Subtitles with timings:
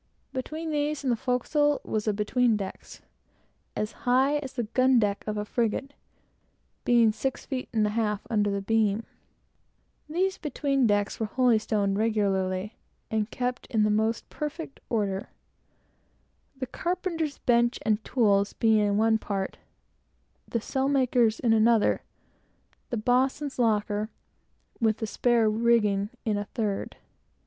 [0.33, 3.03] Between these and the forecastle was the "between decks,"
[3.75, 5.93] as high as the gun deck of a frigate;
[6.83, 9.03] being six feet and a half, under the beams.
[10.09, 12.77] These between decks were holystoned regularly,
[13.11, 15.29] and kept in the most perfect order;
[16.57, 19.59] the carpenter's bench and tools being in one part,
[20.47, 22.01] the sailmaker's in another,
[22.91, 24.09] and boatswain's locker,
[24.79, 26.95] with the spare rigging, in a third.